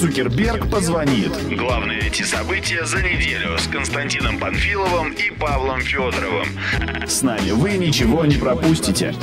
[0.00, 1.30] Цукерберг позвонит.
[1.54, 6.46] Главные эти события за неделю с Константином Панфиловым и Павлом Федоровым.
[7.06, 9.14] С нами вы ничего не пропустите.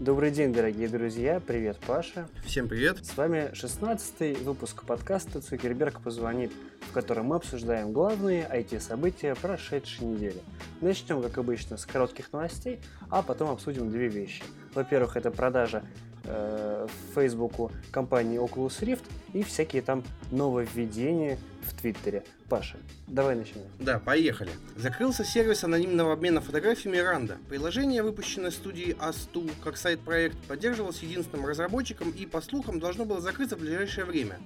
[0.00, 1.40] Добрый день, дорогие друзья.
[1.46, 2.26] Привет, Паша.
[2.44, 3.06] Всем привет.
[3.06, 6.50] С вами 16-й выпуск подкаста «Цукерберг позвонит»,
[6.88, 10.42] в котором мы обсуждаем главные IT-события прошедшей недели.
[10.80, 12.80] Начнем, как обычно, с коротких новостей,
[13.10, 14.42] а потом обсудим две вещи.
[14.74, 15.84] Во-первых, это продажа
[16.30, 22.24] э, Фейсбуку компании Oculus Rift и всякие там нововведения в Твиттере.
[22.48, 23.62] Паша, давай начнем.
[23.78, 24.50] Да, поехали.
[24.76, 27.38] Закрылся сервис анонимного обмена фотографиями Ранда.
[27.48, 33.56] Приложение, выпущенное студией Astu как сайт-проект, поддерживалось единственным разработчиком и, по слухам, должно было закрыться
[33.56, 34.38] в ближайшее время.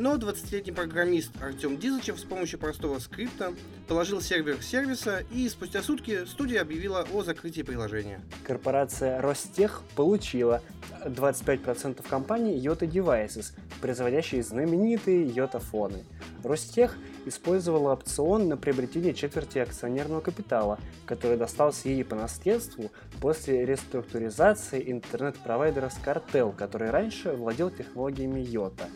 [0.00, 3.52] Но 20-летний программист Артем Дизычев с помощью простого скрипта
[3.88, 8.20] положил сервер сервиса, и спустя сутки студия объявила о закрытии приложения.
[8.44, 10.62] Корпорация Ростех получила
[11.04, 16.04] 25% компании Yota Devices, производящей знаменитые йота-фоны.
[16.44, 24.92] Ростех использовала опцион на приобретение четверти акционерного капитала, который достался ей по наследству после реструктуризации
[24.92, 28.88] интернет-провайдера Scartel, который раньше владел технологиями Yota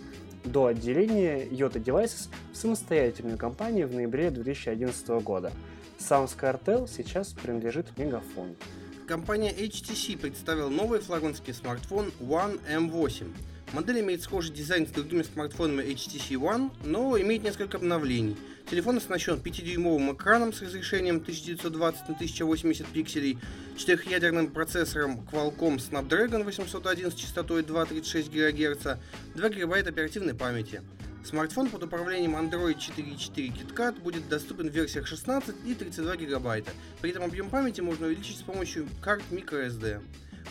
[0.44, 5.52] до отделения Yota Devices в самостоятельную компанию в ноябре 2011 года.
[5.98, 8.56] Сам Scartel сейчас принадлежит Мегафон.
[9.06, 13.28] Компания HTC представила новый флагманский смартфон One M8.
[13.72, 18.36] Модель имеет схожий дизайн с другими смартфонами HTC One, но имеет несколько обновлений.
[18.70, 23.38] Телефон оснащен 5-дюймовым экраном с разрешением 1920 на 1080 пикселей,
[23.76, 28.98] четырехъядерным процессором Qualcomm Snapdragon 801 с частотой 2,36 ГГц,
[29.34, 30.82] 2 ГБ оперативной памяти.
[31.24, 36.64] Смартфон под управлением Android 4.4 KitKat будет доступен в версиях 16 и 32 ГБ.
[37.00, 40.00] При этом объем памяти можно увеличить с помощью карт microSD.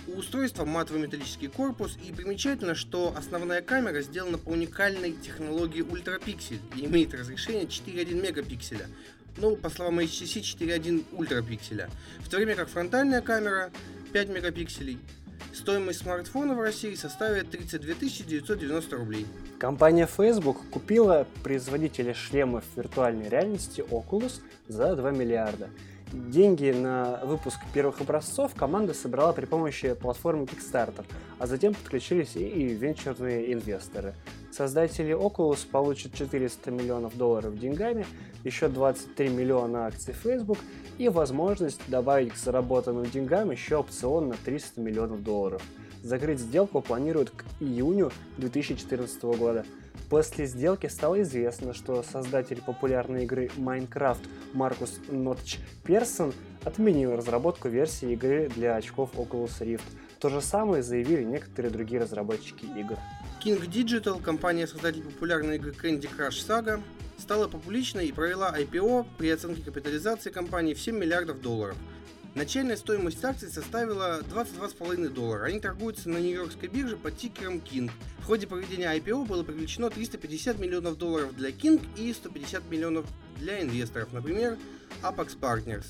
[0.08, 6.60] У устройства матовый металлический корпус и примечательно, что основная камера сделана по уникальной технологии ультрапиксель
[6.76, 8.88] и имеет разрешение 4,1 мегапикселя,
[9.38, 13.72] ну, по словам HTC, 4,1 ультрапикселя, в то время как фронтальная камера
[14.14, 15.00] 5 мегапикселей.
[15.54, 17.94] Стоимость смартфона в России составит 32
[18.26, 19.28] 990 рублей.
[19.60, 25.70] Компания Facebook купила производителя шлемов виртуальной реальности Oculus за 2 миллиарда.
[26.12, 31.06] Деньги на выпуск первых образцов команда собрала при помощи платформы Kickstarter,
[31.40, 34.14] а затем подключились и венчурные инвесторы.
[34.52, 38.06] Создатели Oculus получат 400 миллионов долларов деньгами,
[38.44, 40.58] еще 23 миллиона акций Facebook
[40.98, 45.62] и возможность добавить к заработанным деньгам еще опцион на 300 миллионов долларов.
[46.04, 49.66] Закрыть сделку планируют к июню 2014 года.
[50.10, 58.14] После сделки стало известно, что создатель популярной игры Minecraft Маркус Нотч Персон отменил разработку версии
[58.14, 59.84] игры для очков Oculus Rift.
[60.20, 62.98] То же самое заявили некоторые другие разработчики игр.
[63.44, 66.82] King Digital, компания-создатель популярной игры Candy Crush Saga,
[67.18, 71.78] стала публичной и провела IPO при оценке капитализации компании в 7 миллиардов долларов.
[72.34, 75.44] Начальная стоимость акций составила 22,5 доллара.
[75.44, 77.92] Они торгуются на Нью-Йоркской бирже под тикером King.
[78.20, 83.06] В ходе проведения IPO было привлечено 350 миллионов долларов для King и 150 миллионов
[83.38, 84.58] для инвесторов, например,
[85.02, 85.88] Apex Partners.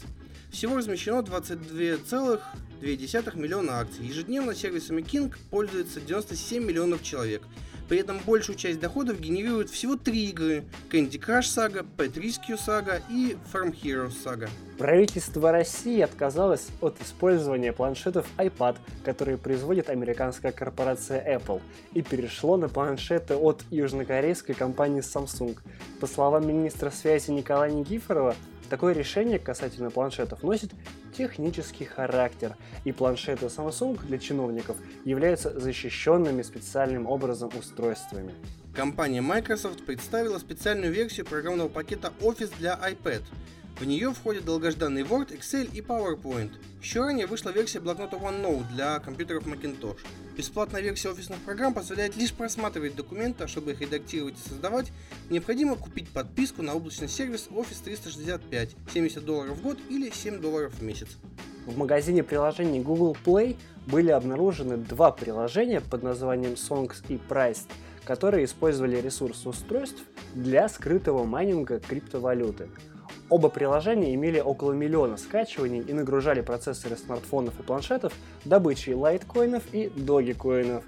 [0.50, 4.04] Всего размещено 22,2 миллиона акций.
[4.04, 7.44] Ежедневно сервисами King пользуется 97 миллионов человек.
[7.92, 13.36] При этом большую часть доходов генерируют всего три игры Candy Crush Saga, Rescue Saga и
[13.52, 14.48] Farm Heroes Saga.
[14.78, 21.62] Правительство России отказалось от использования планшетов iPad, которые производит американская корпорация Apple,
[21.94, 25.60] и перешло на планшеты от южнокорейской компании Samsung.
[26.00, 28.38] По словам министра связи Николая Никифорова,
[28.72, 30.72] Такое решение касательно планшетов носит
[31.14, 32.56] технический характер,
[32.86, 38.34] и планшеты Samsung для чиновников являются защищенными специальным образом устройствами.
[38.74, 43.24] Компания Microsoft представила специальную версию программного пакета Office для iPad–
[43.80, 46.52] в нее входят долгожданный Word, Excel и PowerPoint.
[46.82, 49.98] Еще ранее вышла версия блокнота OneNote для компьютеров Macintosh.
[50.38, 54.92] Бесплатная версия офисных программ позволяет лишь просматривать документы, а чтобы их редактировать и создавать,
[55.30, 60.74] необходимо купить подписку на облачный сервис Office 365, 70 долларов в год или 7 долларов
[60.74, 61.18] в месяц.
[61.66, 63.58] В магазине приложений Google Play
[63.88, 67.68] были обнаружены два приложения под названием Songs и Priced,
[68.04, 70.02] которые использовали ресурсы устройств
[70.34, 72.70] для скрытого майнинга криптовалюты.
[73.32, 78.12] Оба приложения имели около миллиона скачиваний и нагружали процессоры смартфонов и планшетов
[78.44, 80.84] добычей лайткоинов и догикоинов.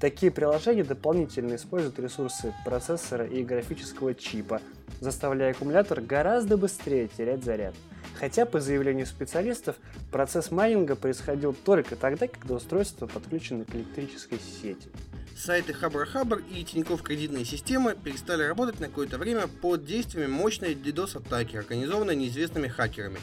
[0.00, 4.60] Такие приложения дополнительно используют ресурсы процессора и графического чипа,
[4.98, 7.76] заставляя аккумулятор гораздо быстрее терять заряд.
[8.18, 9.76] Хотя, по заявлению специалистов,
[10.10, 14.88] процесс майнинга происходил только тогда, когда устройство подключено к электрической сети.
[15.36, 21.56] Сайты Хабр-Хабр и Тинькофф кредитные системы перестали работать на какое-то время под действиями мощной DDoS-атаки,
[21.56, 23.18] организованной неизвестными хакерами.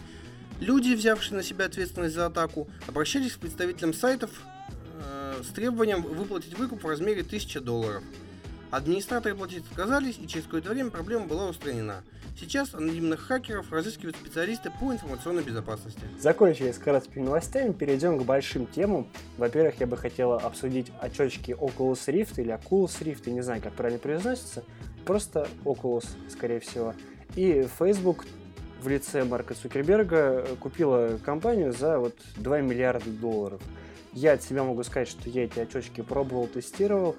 [0.59, 4.29] Люди, взявшие на себя ответственность за атаку, обращались к представителям сайтов
[4.99, 8.03] э, с требованием выплатить выкуп в размере 1000 долларов.
[8.71, 12.03] Администраторы платить отказались, и через какое-то время проблема была устранена.
[12.39, 16.01] Сейчас анонимных хакеров разыскивают специалисты по информационной безопасности.
[16.19, 19.07] Закончили с короткими новостями, перейдем к большим темам.
[19.37, 23.73] Во-первых, я бы хотела обсудить очечки Oculus Rift или Oculus Rift, я не знаю, как
[23.73, 24.63] правильно произносится.
[25.05, 26.95] Просто Oculus, скорее всего.
[27.35, 28.25] И Facebook
[28.81, 33.61] в лице Марка Цукерберга купила компанию за вот 2 миллиарда долларов.
[34.13, 37.15] Я от себя могу сказать, что я эти очечки пробовал, тестировал.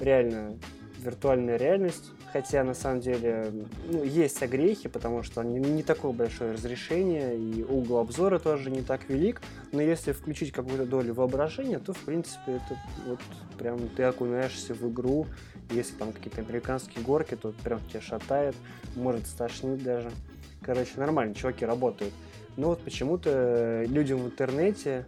[0.00, 0.58] Реально
[0.98, 3.52] виртуальная реальность, хотя на самом деле
[3.88, 8.82] ну, есть огрехи, потому что они не такое большое разрешение, и угол обзора тоже не
[8.82, 9.40] так велик,
[9.70, 12.76] но если включить какую-то долю воображения, то в принципе это
[13.06, 13.20] вот
[13.56, 15.28] прям ты окунаешься в игру,
[15.70, 18.56] если там какие-то американские горки, то прям тебя шатает,
[18.96, 20.10] может стошнить даже.
[20.60, 22.12] Короче, нормально, чуваки работают.
[22.56, 25.06] Но вот почему-то людям в интернете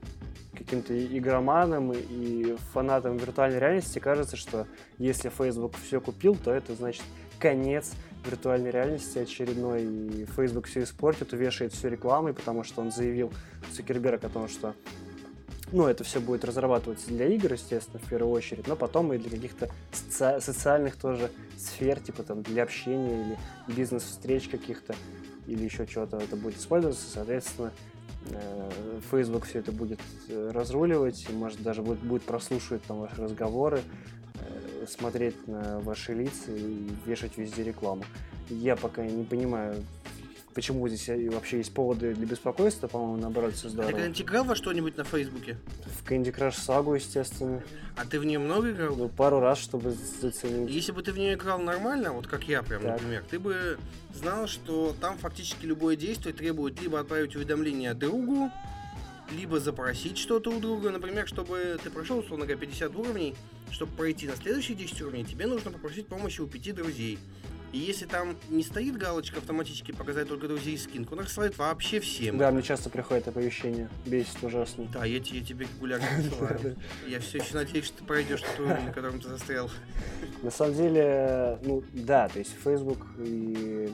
[0.57, 4.67] каким-то игроманам и фанатам виртуальной реальности кажется, что
[4.99, 7.03] если Facebook все купил, то это значит
[7.39, 7.93] конец
[8.25, 13.33] виртуальной реальности очередной, и Facebook все испортит, увешает все рекламой, потому что он заявил
[13.73, 14.75] Цукерберг о том, что
[15.73, 19.31] ну, это все будет разрабатываться для игр, естественно, в первую очередь, но потом и для
[19.31, 23.39] каких-то соци- социальных тоже сфер, типа там для общения или
[23.75, 24.95] бизнес-встреч каких-то,
[25.47, 27.73] или еще чего-то это будет использоваться, соответственно,
[29.11, 33.83] Facebook все это будет э, разруливать, может даже будет, будет прослушивать там ваши разговоры,
[34.35, 38.05] э, смотреть на ваши лица и вешать везде рекламу.
[38.49, 39.83] Я пока не понимаю,
[40.57, 43.85] почему здесь вообще есть поводы для беспокойства, по-моему, наоборот, все здорово.
[43.85, 45.59] А ты когда-нибудь играл во что-нибудь на Фейсбуке?
[45.85, 47.63] В Candy Crush Saga, естественно.
[47.95, 48.97] А ты в нее много играл?
[48.97, 50.71] Ну, пару раз, чтобы заценить.
[50.71, 52.93] Если бы ты в нее играл нормально, вот как я прям, так.
[52.93, 53.79] например, ты бы
[54.15, 58.51] знал, что там фактически любое действие требует либо отправить уведомление другу,
[59.31, 63.35] либо запросить что-то у друга, например, чтобы ты прошел, условно говоря, 50 уровней,
[63.71, 67.19] чтобы пройти на следующие 10 уровней, тебе нужно попросить помощи у 5 друзей.
[67.77, 72.39] И если там не стоит галочка автоматически показать только друзей скинку, он рассылает вообще всем.
[72.39, 73.91] Да, мне часто приходит оповещение.
[74.07, 74.87] Бесит ужасно.
[74.95, 76.77] Да, я, я тебе регулярно присылаю.
[77.07, 79.71] Я все еще надеюсь, что ты пройдешь тот уровень, на котором ты застрял.
[80.43, 83.93] На самом деле, ну да, то есть Facebook и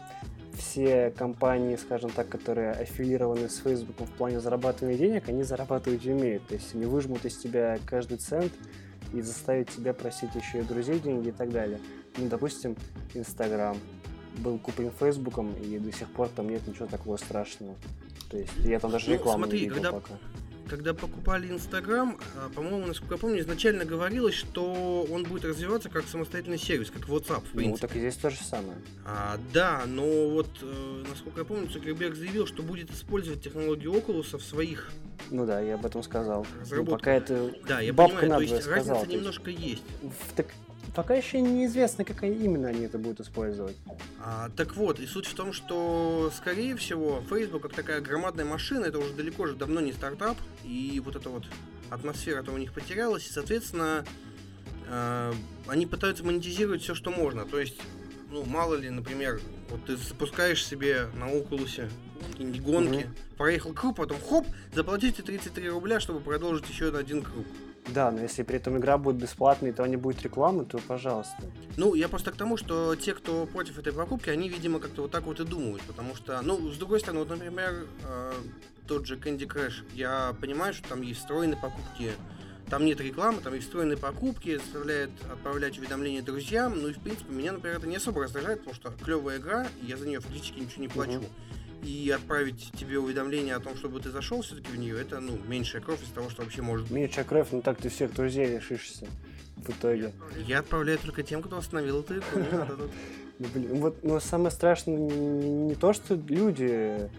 [0.56, 6.46] все компании, скажем так, которые аффилированы с Facebook в плане зарабатывания денег, они зарабатывать умеют.
[6.46, 8.52] То есть они выжмут из тебя каждый цент
[9.12, 11.78] и заставят тебя просить еще и друзей деньги и так далее
[12.18, 12.76] ну, допустим,
[13.14, 13.76] Инстаграм
[14.38, 17.74] был куплен Фейсбуком, и до сих пор там нет ничего такого страшного.
[18.30, 20.14] То есть я там даже ну, рекламу смотри, не видел когда, пока.
[20.68, 22.18] Когда покупали Инстаграм,
[22.54, 27.40] по-моему, насколько я помню, изначально говорилось, что он будет развиваться как самостоятельный сервис, как WhatsApp,
[27.40, 27.68] в принципе.
[27.68, 28.78] Ну, так и здесь то же самое.
[29.04, 34.36] А, да, но вот, э, насколько я помню, Цукерберг заявил, что будет использовать технологию Oculus
[34.36, 34.90] в своих
[35.30, 36.46] ну да, я об этом сказал.
[36.70, 39.82] Ну, пока это да, я бабка понимаю, то есть разница немножко есть.
[40.36, 40.48] Так
[40.94, 43.76] Пока еще неизвестно, какая именно они это будут использовать.
[44.20, 48.86] А, так вот, и суть в том, что, скорее всего, Facebook как такая громадная машина,
[48.86, 51.44] это уже далеко же давно не стартап, и вот эта вот
[51.88, 54.04] атмосфера-то у них потерялась, и, соответственно,
[54.88, 55.32] э,
[55.66, 57.46] они пытаются монетизировать все, что можно.
[57.46, 57.80] То есть,
[58.30, 59.40] ну, мало ли, например,
[59.70, 61.88] вот ты запускаешь себе на Oculus
[62.30, 63.36] какие-нибудь гонки, угу.
[63.38, 67.46] проехал круг, потом хоп, заплатите 33 рубля, чтобы продолжить еще один круг.
[67.88, 71.36] Да, но если при этом игра будет бесплатной, то не будет рекламы, то пожалуйста.
[71.76, 75.10] Ну, я просто к тому, что те, кто против этой покупки, они, видимо, как-то вот
[75.10, 78.32] так вот и думают, потому что, ну, с другой стороны, вот, например, э,
[78.86, 82.12] тот же Candy Crush, я понимаю, что там есть встроенные покупки,
[82.70, 87.32] там нет рекламы, там есть встроенные покупки, заставляет отправлять уведомления друзьям, ну и, в принципе,
[87.34, 90.60] меня, например, это не особо раздражает, потому что клевая игра, и я за нее фактически
[90.60, 91.12] ничего не плачу.
[91.12, 91.30] Uh-huh
[91.82, 95.82] и отправить тебе уведомление о том, чтобы ты зашел все-таки в нее, это, ну, меньшая
[95.82, 96.92] кровь из того, что вообще может быть.
[96.92, 99.06] Меньшая кровь, ну так ты всех друзей лишишься
[99.56, 100.12] в итоге.
[100.46, 102.88] Я отправляю только тем, кто остановил эту игру.
[103.38, 107.10] Ну, блин, вот, но самое страшное не то, что люди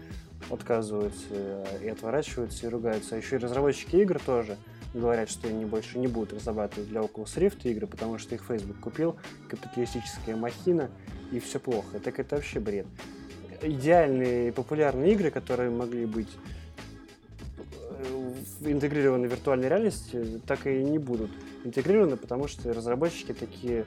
[0.48, 4.56] отказываются и отворачиваются и ругаются, а еще и разработчики игр тоже
[4.94, 8.78] говорят, что они больше не будут разрабатывать для Oculus Rift игры, потому что их Facebook
[8.80, 9.16] купил,
[9.48, 10.88] капиталистическая махина,
[11.30, 11.98] и все плохо.
[11.98, 12.86] Так это вообще бред
[13.62, 16.30] идеальные популярные игры, которые могли быть
[17.80, 21.30] э, интегрированы в виртуальной реальности, так и не будут
[21.64, 23.84] интегрированы, потому что разработчики такие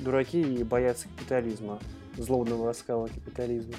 [0.00, 1.78] дураки и боятся капитализма,
[2.16, 3.74] злобного оскала капитализма.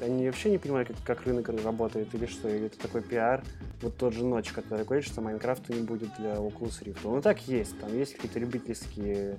[0.00, 3.44] Они вообще не понимают, как, как рынок работает или что, или это такой пиар.
[3.82, 7.00] Вот тот же Ночь, который говорит, что Майнкрафта не будет для Oculus Rift.
[7.04, 9.36] Он и так есть, там есть какие-то любительские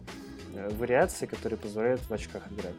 [0.54, 2.76] э, вариации, которые позволяют в очках играть.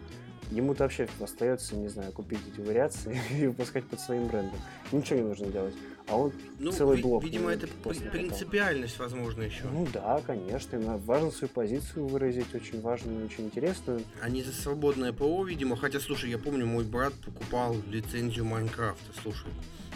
[0.53, 4.59] Ему-то вообще остается, не знаю, купить эти вариации и выпускать под своим брендом.
[4.93, 5.75] Ничего не нужно делать.
[6.09, 7.25] А он Ну, целый ви- блок.
[7.25, 9.65] видимо, это принципиальность, возможно, еще.
[9.73, 10.99] Ну да, конечно.
[10.99, 14.03] Важно свою позицию выразить, очень важную, очень интересную.
[14.21, 15.77] Они за свободное ПО, видимо.
[15.77, 19.13] Хотя, слушай, я помню, мой брат покупал лицензию Майнкрафта.
[19.23, 19.51] Слушай,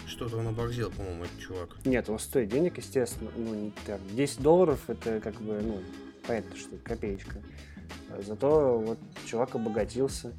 [0.06, 1.76] что-то он оборзел, по-моему, этот чувак.
[1.84, 3.30] Нет, он стоит денег, естественно.
[3.36, 4.00] Ну, не так.
[4.14, 5.80] 10 долларов это как бы, ну,
[6.26, 7.42] понятно, что копеечка.
[8.26, 10.32] Зато вот чувак обогатился.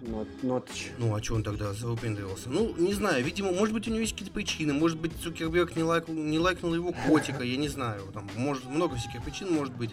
[0.00, 0.90] Нот, нотч.
[0.98, 2.48] Ну, а что он тогда заупендривался?
[2.48, 4.72] Ну, не знаю, видимо, может быть, у него есть какие-то причины.
[4.72, 8.02] Может быть, Цукерберг не, лайкнул, не лайкнул его котика, я не знаю.
[8.12, 9.90] Там, может, много всяких причин может быть.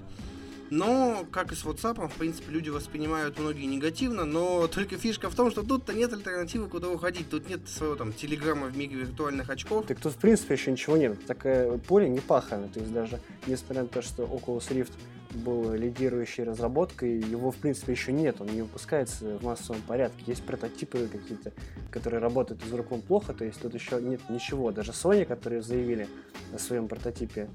[0.71, 5.35] Но, как и с WhatsApp, в принципе, люди воспринимают многие негативно, но только фишка в
[5.35, 7.29] том, что тут-то нет альтернативы, куда уходить.
[7.29, 9.85] Тут нет своего там телеграмма в мире виртуальных очков.
[9.87, 11.25] Так тут, в принципе, еще ничего нет.
[11.25, 12.67] Такое поле не пахано.
[12.67, 14.91] То есть даже несмотря на то, что Oculus Rift
[15.39, 18.39] был лидирующей разработкой, его, в принципе, еще нет.
[18.39, 20.23] Он не выпускается в массовом порядке.
[20.27, 21.51] Есть прототипы какие-то,
[21.91, 23.33] которые работают из рук плохо.
[23.33, 24.71] То есть тут еще нет ничего.
[24.71, 26.07] Даже Sony, которые заявили
[26.51, 27.49] на своем прототипе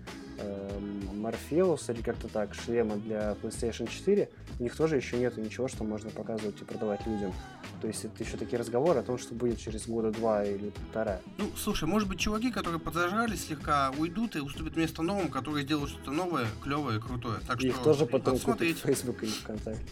[1.25, 5.85] Morpheus или как-то так, шлема для PlayStation 4, у них тоже еще нету ничего, что
[5.85, 7.33] можно показывать и продавать людям.
[7.81, 11.21] То есть это еще такие разговоры о том, что будет через года два или полтора.
[11.39, 15.91] Ну, слушай, может быть, чуваки, которые подзажали слегка, уйдут и уступят место новым, которые сделают
[15.91, 17.39] что-то новое, клевое, крутое.
[17.47, 19.83] Так Их что тоже потом купят Facebook или ВКонтакте.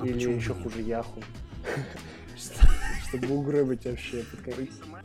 [0.00, 1.22] А или еще хуже Яху.
[3.10, 4.24] Чтобы угробить вообще.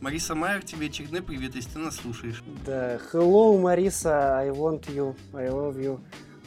[0.00, 2.40] Мариса Майер, тебе очередной привет, если ты нас слушаешь.
[2.64, 6.00] Да, hello, Мариса, I want you, I love you,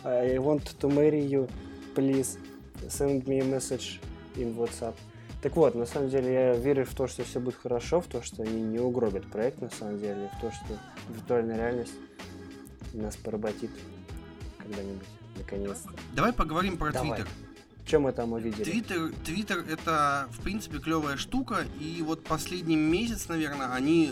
[0.05, 1.51] I want to marry you,
[1.95, 2.39] please
[2.87, 3.99] send me a message
[4.37, 4.95] in WhatsApp.
[5.41, 8.21] Так вот, на самом деле я верю в то, что все будет хорошо, в то,
[8.21, 10.77] что они не угробят проект, на самом деле, в то, что
[11.09, 11.93] виртуальная реальность
[12.93, 13.71] нас поработит
[14.59, 15.91] когда-нибудь, наконец-то.
[16.15, 16.93] Давай поговорим про.
[16.93, 17.27] Твиттер.
[17.89, 18.63] Чем мы там увидели?
[18.63, 24.11] Твиттер, Твиттер это, в принципе, клевая штука, и вот последний месяц, наверное, они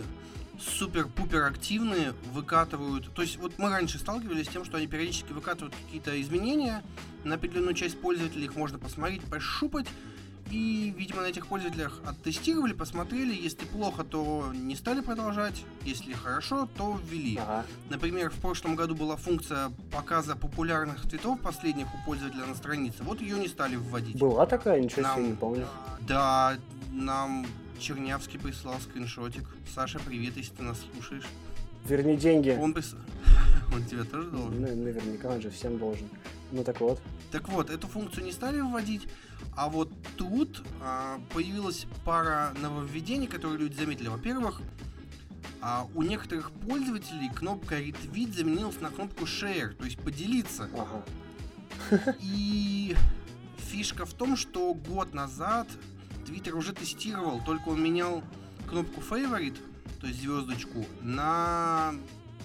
[0.60, 3.14] супер-пупер активные, выкатывают.
[3.14, 6.84] То есть вот мы раньше сталкивались с тем, что они периодически выкатывают какие-то изменения
[7.24, 9.86] на определенную часть пользователей, их можно посмотреть, пощупать.
[10.52, 13.34] И, видимо, на этих пользователях оттестировали, посмотрели.
[13.34, 15.64] Если плохо, то не стали продолжать.
[15.84, 17.38] Если хорошо, то ввели.
[17.38, 17.66] Ага.
[17.90, 23.04] Например, в прошлом году была функция показа популярных твитов последних у пользователя на странице.
[23.04, 24.18] Вот ее не стали вводить.
[24.18, 25.68] Была такая, ничего себе, Нам- не помню.
[26.02, 26.58] Да,
[26.92, 27.46] нам
[27.80, 29.44] Чернявский прислал скриншотик.
[29.74, 31.26] Саша, привет, если ты нас слушаешь.
[31.88, 32.58] Верни деньги.
[32.60, 32.96] Он прис...
[33.74, 34.62] Он тебе тоже должен?
[34.62, 36.08] Ну, наверняка он же всем должен.
[36.52, 37.02] Ну так вот.
[37.32, 39.08] Так вот, эту функцию не стали вводить,
[39.56, 44.08] а вот тут а, появилась пара нововведений, которые люди заметили.
[44.08, 44.62] Во-первых,
[45.62, 50.70] а, у некоторых пользователей кнопка ретвит заменилась на кнопку share, то есть поделиться.
[50.74, 52.16] Ага.
[52.20, 52.96] И
[53.58, 55.68] фишка в том, что год назад
[56.26, 58.24] Twitter уже тестировал, только он менял
[58.70, 59.58] кнопку favorite,
[60.00, 61.94] то есть звездочку, на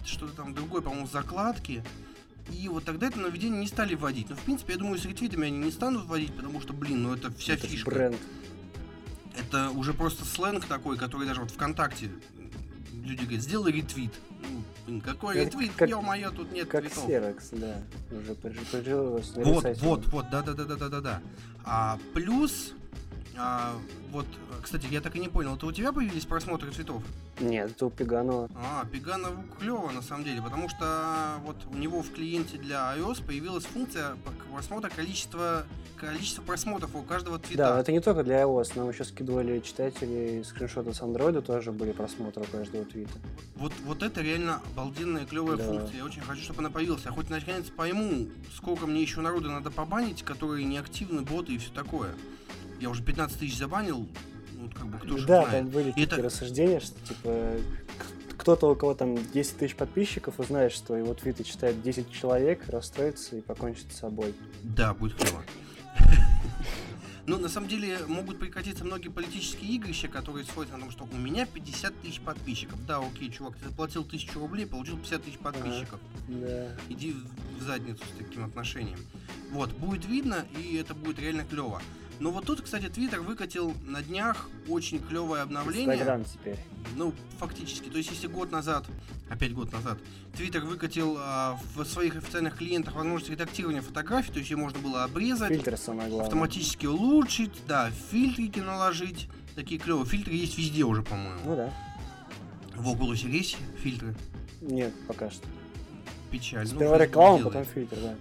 [0.04, 1.84] что-то там другое, по-моему, закладки.
[2.50, 4.28] И вот тогда это нововведение не стали вводить.
[4.30, 7.14] Но, в принципе, я думаю, с ретвитами они не станут вводить, потому что, блин, ну
[7.14, 7.90] это вся Это фишка.
[7.90, 8.16] бренд.
[9.38, 12.10] Это уже просто сленг такой, который даже вот ВКонтакте
[13.02, 14.12] люди говорят, сделай ретвит.
[14.42, 15.72] Ну, блин, какой ретвит?
[15.76, 17.08] как- Ё-моё, тут нет Как твитов.
[17.08, 17.82] Xerox, да.
[18.16, 21.22] Уже приж- прижилось Вот, вот, вот, да, да, да, да, да, да, да.
[21.64, 22.72] А плюс,
[23.38, 23.74] а,
[24.10, 24.26] вот,
[24.62, 27.02] кстати, я так и не понял, это у тебя появились просмотры цветов?
[27.40, 28.48] Нет, это у Пеганова.
[28.54, 33.24] А, Пеганову клево на самом деле, потому что вот у него в клиенте для iOS
[33.24, 34.16] появилась функция
[34.52, 35.64] просмотра количества,
[35.96, 37.74] количества просмотров у каждого Да, твита.
[37.74, 38.72] но это не только для iOS.
[38.76, 43.12] Нам еще скидывали читатели скриншоты с Android, тоже были просмотры у каждого твита.
[43.56, 45.64] Вот, вот это реально обалденная клевая Да.
[45.64, 45.96] функция.
[45.98, 47.04] Я очень хочу, чтобы она появилась.
[47.04, 51.72] Я хоть наконец пойму, сколько мне еще народу надо побанить, которые неактивны, боты и все
[51.72, 52.10] такое.
[52.82, 54.08] Я уже 15 тысяч забанил,
[54.54, 55.50] ну, вот как бы кто же да, знает.
[55.62, 57.52] там были И такие это- рассуждения, что типа
[58.36, 63.36] кто-то, у кого там 10 тысяч подписчиков, узнает, что его твиты читает 10 человек, расстроится
[63.36, 64.34] и покончит с собой.
[64.64, 65.42] Да, будет клево.
[67.24, 71.16] Ну, на самом деле, могут прекратиться многие политические игрища, которые сходят на том, что у
[71.16, 72.84] меня 50 тысяч подписчиков.
[72.84, 76.00] Да, окей, чувак, ты заплатил тысячу рублей, получил 50 тысяч подписчиков.
[76.26, 76.72] Да.
[76.88, 77.14] Иди
[77.60, 78.98] в задницу с таким отношением.
[79.52, 81.80] Вот, будет видно, и это будет реально клево.
[82.22, 85.94] Но вот тут, кстати, Твиттер выкатил на днях очень клевое обновление.
[85.94, 86.56] Инстаграм теперь.
[86.94, 87.88] Ну, фактически.
[87.88, 88.84] То есть, если год назад,
[89.28, 89.98] опять год назад,
[90.36, 95.02] Твиттер выкатил а, в своих официальных клиентах возможность редактирования фотографий, то есть ее можно было
[95.02, 96.26] обрезать, Фильтр самое главное.
[96.26, 100.06] автоматически улучшить, да, фильтрики наложить, такие клевые.
[100.06, 101.40] Фильтры есть везде уже, по-моему.
[101.44, 101.72] Ну да.
[102.76, 104.14] В Oculus есть фильтры.
[104.60, 105.44] Нет, пока что.
[106.30, 106.68] Печаль.
[106.68, 108.14] Ну, Сперва Facebook реклама, потом фильтр, да.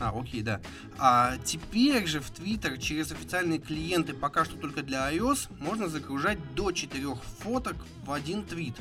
[0.00, 0.60] А, окей, да.
[0.98, 6.38] А теперь же в Twitter через официальные клиенты, пока что только для iOS, можно загружать
[6.54, 8.74] до четырех фоток в один твит.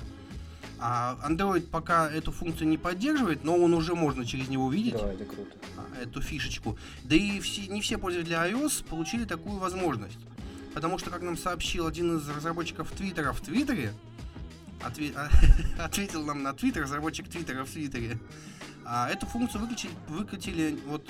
[0.82, 5.12] А Android пока эту функцию не поддерживает, но он уже можно через него видеть Да,
[5.12, 5.52] это круто.
[5.78, 6.78] а, эту фишечку.
[7.04, 10.18] Да и все, не все пользователи iOS получили такую возможность.
[10.74, 13.92] Потому что, как нам сообщил один из разработчиков Твиттера в Твиттере,
[14.82, 15.14] отве-
[15.80, 18.18] ответил нам на Твиттер, разработчик Твиттера в Твиттере,
[18.90, 21.08] а, эту функцию выкатили, выкатили вот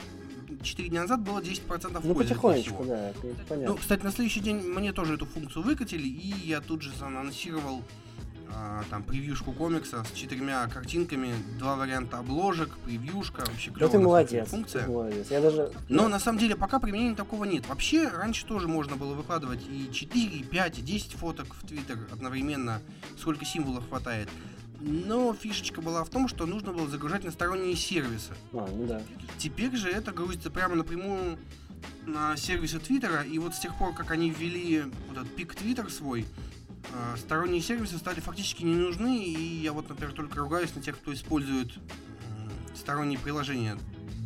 [0.62, 2.86] 4 дня назад было 10% Ну, пользователей потихонечку, всего.
[2.86, 3.78] да, это Ну, понятно.
[3.78, 7.84] кстати, на следующий день мне тоже эту функцию выкатили, и я тут же анонсировал
[8.52, 14.00] а, там превьюшку комикса с четырьмя картинками, два варианта обложек, превьюшка, вообще Да клёвая ты
[14.00, 14.86] молодец, функция.
[14.86, 15.28] ты молодец.
[15.30, 15.72] Я даже...
[15.88, 17.68] Но на самом деле пока применения такого нет.
[17.70, 22.00] Вообще, раньше тоже можно было выкладывать и 4, и 5, и 10 фоток в Твиттер
[22.12, 22.82] одновременно,
[23.20, 24.30] сколько символов хватает.
[24.80, 28.34] Но фишечка была в том, что нужно было загружать на сторонние сервисы.
[28.54, 29.02] А, ну да.
[29.38, 31.38] Теперь же это грузится прямо напрямую
[32.06, 35.90] на сервисы Твиттера, и вот с тех пор, как они ввели вот этот пик Твиттер
[35.92, 36.26] свой,
[36.94, 40.98] э, сторонние сервисы стали фактически не нужны, и я вот, например, только ругаюсь на тех,
[40.98, 41.74] кто использует
[42.76, 43.78] сторонние приложения.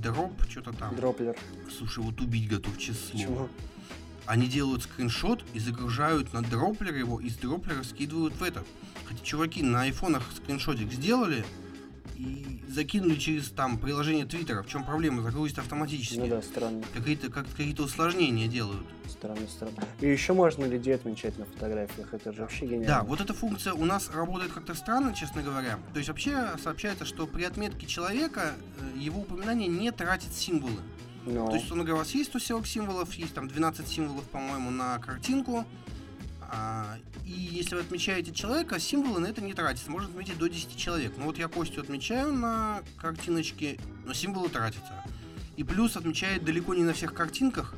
[0.01, 0.95] Дроп, что-то там.
[0.95, 1.35] Droplr.
[1.77, 3.47] Слушай, вот убить готов, честно слово.
[3.47, 3.49] Почему?
[4.25, 8.65] Они делают скриншот и загружают на Droplr его, и с дроплера скидывают в этот.
[9.05, 11.45] Хотя чуваки на айфонах скриншотик сделали
[12.15, 14.63] и закинули через там приложение Твиттера.
[14.63, 15.21] В чем проблема?
[15.21, 16.19] Загрузить автоматически.
[16.19, 16.83] Ну да, странно.
[16.93, 18.85] Какие-то как, какие-то усложнения делают.
[19.09, 19.75] Странно, странно.
[19.99, 22.13] И еще можно людей отмечать на фотографиях.
[22.13, 22.87] Это же вообще гениально.
[22.87, 25.79] Да, вот эта функция у нас работает как-то странно, честно говоря.
[25.93, 30.79] То есть вообще сообщается, что при отметке человека э, его упоминание не тратит символы.
[31.25, 31.47] Но...
[31.47, 34.99] То есть, условно говоря, у вас есть 140 символов, есть там 12 символов, по-моему, на
[34.99, 35.65] картинку.
[36.41, 39.89] А, и если вы отмечаете человека, символы на это не тратятся.
[39.89, 41.13] Можно отметить до 10 человек.
[41.17, 45.03] Ну вот я Костю отмечаю на картиночке, но символы тратятся.
[45.55, 47.75] И плюс отмечает далеко не на всех картинках.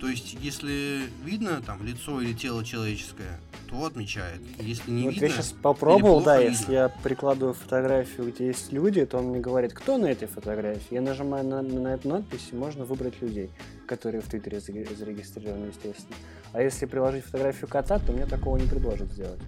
[0.00, 4.40] То есть, если видно там лицо или тело человеческое, то отмечает.
[4.58, 6.72] Если не вот видно, я сейчас попробовал, да, плохо если видно.
[6.74, 10.94] я прикладываю фотографию, где есть люди, то он мне говорит, кто на этой фотографии.
[10.94, 13.50] Я нажимаю на, на эту надпись, и можно выбрать людей,
[13.86, 16.16] которые в Твиттере заре- зарегистрированы, естественно.
[16.52, 19.40] А если приложить фотографию кота, то мне такого не предложат сделать.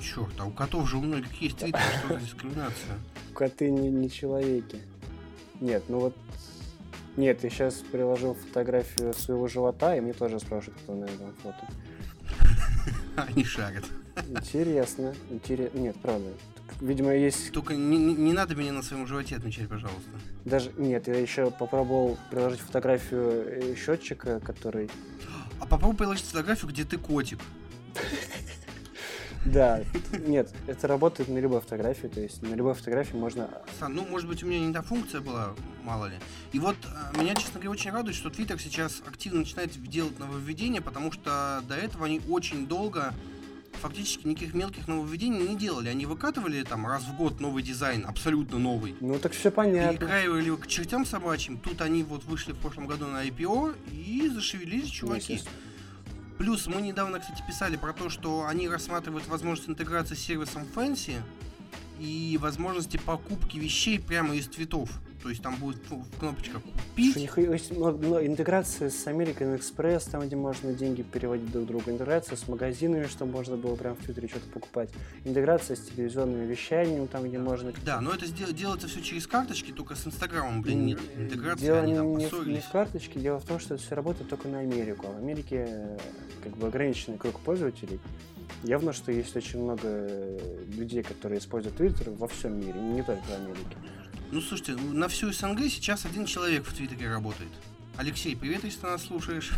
[0.00, 2.98] Черт, а у котов же у многих есть твиттер, что за дискриминация?
[3.34, 4.78] Коты не, не человеки.
[5.60, 6.14] Нет, ну вот...
[7.16, 11.66] Нет, я сейчас приложил фотографию своего живота, и мне тоже спрашивают, кто на этом фото.
[13.28, 13.84] Они шарят.
[14.28, 15.78] Интересно, интересно.
[15.78, 16.30] Нет, правда.
[16.80, 20.10] Видимо, есть Только не, не- не надо меня на своем животе отмечать, пожалуйста.
[20.44, 24.90] Даже нет, я еще попробовал приложить фотографию счетчика, который.
[25.60, 27.38] А попробуй приложить фотографию, где ты котик.
[29.52, 29.82] Да,
[30.26, 33.50] нет, это работает на любой фотографии, то есть на любой фотографии можно.
[33.78, 36.16] Сан, Ну, может быть, у меня не та функция была, мало ли.
[36.52, 40.80] И вот э, меня, честно говоря, очень радует, что Twitter сейчас активно начинает делать нововведения,
[40.80, 43.14] потому что до этого они очень долго
[43.78, 45.88] фактически никаких мелких нововведений не делали.
[45.88, 48.96] Они выкатывали там раз в год новый дизайн, абсолютно новый.
[49.00, 49.98] Ну так все понятно.
[49.98, 51.58] Перекраивали его к чертям собачьим.
[51.58, 55.34] Тут они вот вышли в прошлом году на IPO и зашевелились чуваки.
[55.34, 55.67] Естественно.
[56.38, 61.20] Плюс мы недавно, кстати, писали про то, что они рассматривают возможность интеграции с сервисом Fancy
[61.98, 64.88] и возможности покупки вещей прямо из твитов.
[65.22, 65.78] То есть там будет
[66.20, 67.16] кнопочка Что купить.
[67.16, 73.32] интеграция с American Express, там, где можно деньги переводить друг другу, интеграция с магазинами, чтобы
[73.32, 74.90] можно было прям в Твиттере что-то покупать,
[75.24, 77.72] интеграция с телевизионными вещаниями, там, где можно...
[77.84, 81.80] Да, но это сдел- делается все через карточки, только с Инстаграмом, блин, нет интеграции, Дело
[81.80, 82.62] они там не в, не поссорились.
[82.64, 85.06] в карточке, дело в том, что это все работает только на Америку.
[85.08, 85.98] А в Америке э,
[86.44, 87.98] как бы ограниченный круг пользователей.
[88.62, 93.22] Явно, что есть очень много э, людей, которые используют Твиттер во всем мире, не только
[93.22, 93.76] в Америке.
[94.30, 97.50] Ну, слушайте, на всю СНГ сейчас один человек в Твиттере работает.
[97.96, 99.50] Алексей, привет, если ты нас слушаешь.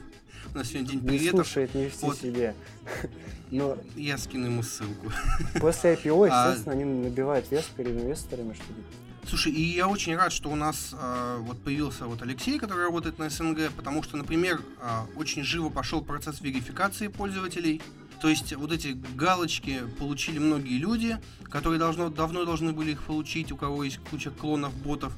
[0.54, 1.46] У нас сегодня день Не приветов.
[1.46, 2.18] слушает, не вести Вот.
[2.18, 2.54] себе.
[3.50, 5.12] Но Я скину ему ссылку.
[5.60, 8.80] после IPO, А- естественно, они набивают вес перед инвесторами, чтобы
[9.28, 13.18] Слушай, и я очень рад, что у нас а, вот появился вот Алексей, который работает
[13.18, 17.82] на СНГ, потому что, например, а, очень живо пошел процесс верификации пользователей.
[18.20, 23.52] То есть вот эти галочки получили многие люди, которые должно, давно должны были их получить,
[23.52, 25.12] у кого есть куча клонов, ботов.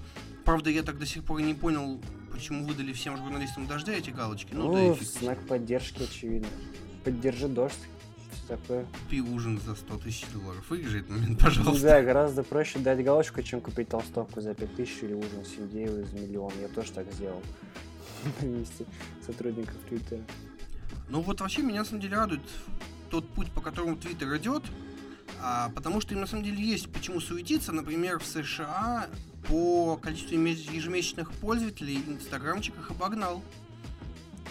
[0.45, 2.01] Правда, я так до сих пор не понял,
[2.33, 4.53] почему выдали всем журналистам дождя эти галочки.
[4.55, 5.05] Ну, да Ну, ним.
[5.05, 6.49] знак поддержки, очевидно.
[7.05, 7.79] Поддержи дождь.
[8.47, 8.87] Такое.
[9.05, 10.65] Купи ужин за 100 тысяч долларов.
[10.71, 11.83] Выиграй этот момент, пожалуйста.
[11.83, 16.17] да, гораздо проще дать галочку, чем купить толстовку за 5000 или ужин с Индеевой за
[16.17, 16.53] миллион.
[16.61, 17.43] Я тоже так сделал.
[18.41, 18.87] На месте
[19.27, 20.23] сотрудников Твиттера.
[21.09, 22.43] Ну вот вообще меня на самом деле радует
[23.11, 24.63] тот путь, по которому Твиттер идет,
[25.41, 27.73] а, потому что им на самом деле есть почему суетиться.
[27.73, 29.07] Например, в США
[29.49, 33.43] по количеству еме- ежемесячных пользователей Инстаграмчик их обогнал.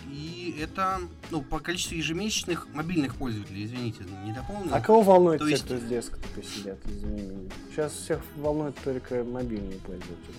[0.10, 1.00] И это,
[1.32, 4.74] ну, по количеству ежемесячных мобильных пользователей, извините, не дополнил.
[4.74, 7.50] А кого волнует То те, есть- кто с десктопа сидят, извини меня?
[7.72, 10.36] Сейчас всех волнует только мобильные пользователи.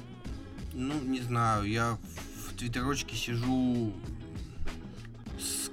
[0.72, 1.98] Ну, не знаю, я
[2.48, 3.92] в твиттерочке сижу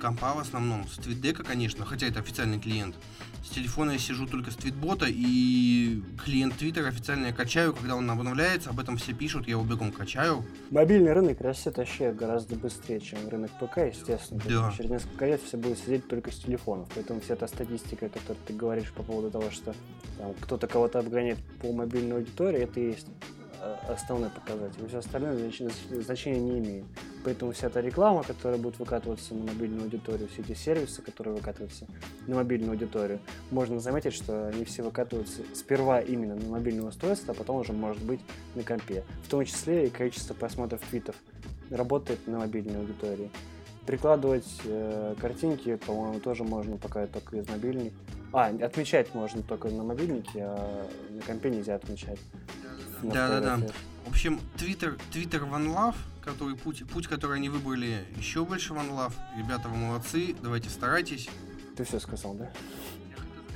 [0.05, 2.95] компа в основном, с твитдека, конечно, хотя это официальный клиент.
[3.43, 8.09] С телефона я сижу только с твитбота, и клиент твиттера официально я качаю, когда он
[8.09, 10.45] обновляется, об этом все пишут, я его бегом качаю.
[10.69, 14.41] Мобильный рынок растет вообще гораздо быстрее, чем рынок ПК, естественно.
[14.47, 14.73] Да.
[14.77, 16.87] Через несколько лет все будут сидеть только с телефонов.
[16.93, 19.73] Поэтому вся та статистика, которую ты говоришь по поводу того, что
[20.19, 23.07] там, кто-то кого-то обгоняет по мобильной аудитории, это и есть
[23.87, 24.87] основной показатель.
[24.87, 26.85] Все остальное знач- значения не имеет.
[27.23, 31.87] Поэтому вся эта реклама, которая будет выкатываться на мобильную аудиторию, все эти сервисы, которые выкатываются
[32.27, 33.19] на мобильную аудиторию,
[33.51, 38.03] можно заметить, что они все выкатываются сперва именно на мобильное устройство, а потом уже, может
[38.03, 38.19] быть,
[38.55, 39.03] на компе.
[39.23, 41.15] В том числе и количество просмотров твитов
[41.69, 43.31] работает на мобильной аудитории.
[43.85, 47.93] Прикладывать э, картинки, по-моему, тоже можно пока только из мобильных.
[48.33, 52.19] А, отмечать можно только на мобильнике, а на компе нельзя отмечать.
[53.03, 53.59] Да-да-да.
[54.05, 58.91] В общем, твиттер, твиттер One Love, который путь, путь, который они выбрали, еще больше One
[58.91, 59.13] Love.
[59.37, 61.27] Ребята, вы молодцы, давайте старайтесь.
[61.75, 62.49] Ты все сказал, да?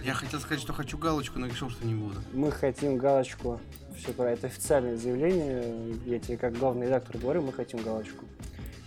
[0.03, 2.19] Я хотел сказать, что хочу галочку, но решил, что не буду.
[2.33, 3.59] Мы хотим галочку.
[3.97, 5.95] Все про это официальное заявление.
[6.05, 8.25] Я тебе как главный редактор говорю, мы хотим галочку.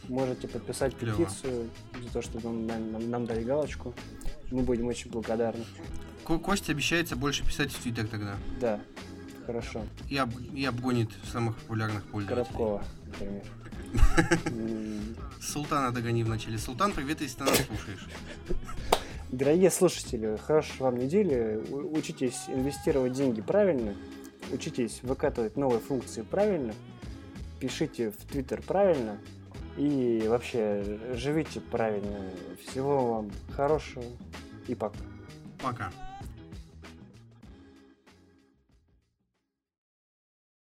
[0.09, 1.17] Можете подписать Клево.
[1.19, 1.69] петицию
[2.03, 3.95] за то, что нам, нам- нам дали галочку.
[4.51, 5.65] Мы будем очень благодарны.
[6.25, 8.37] Ко- Костя обещается больше писать в твиттер тогда.
[8.61, 8.81] Да,
[9.47, 9.83] хорошо.
[10.09, 12.45] И, об- и обгонит самых популярных пользователей.
[12.45, 13.43] Коробкова, например.
[15.41, 16.59] Султана догони вначале.
[16.59, 18.07] Султан, привет, если ты нас слушаешь.
[19.31, 21.61] Дорогие слушатели, хорошей вам недели.
[21.71, 23.95] Учитесь инвестировать деньги правильно.
[24.51, 26.75] Учитесь выкатывать новые функции правильно.
[27.61, 29.19] Пишите в Твиттер правильно.
[29.77, 32.31] И вообще живите правильно.
[32.67, 34.05] Всего вам хорошего
[34.69, 34.99] и пока.
[35.63, 35.93] Пока.